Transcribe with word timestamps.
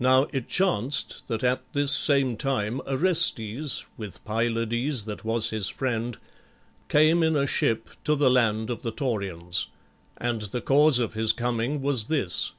Now 0.00 0.26
it 0.32 0.48
chanced 0.48 1.22
that 1.28 1.44
at 1.44 1.62
this 1.72 1.94
same 1.94 2.36
time 2.36 2.80
Orestes, 2.84 3.84
with 3.96 4.18
Pylades 4.24 5.04
that 5.04 5.24
was 5.24 5.50
his 5.50 5.68
friend, 5.68 6.18
came 6.88 7.22
in 7.22 7.36
a 7.36 7.46
ship 7.46 7.88
to 8.02 8.16
the 8.16 8.28
land 8.28 8.70
of 8.70 8.82
the 8.82 8.90
Taurians. 8.90 9.68
And 10.16 10.42
the 10.42 10.60
cause 10.62 10.98
of 10.98 11.14
his 11.14 11.32
coming 11.32 11.80
was 11.80 12.06
this. 12.06 12.54